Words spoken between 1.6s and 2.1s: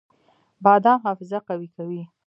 کوي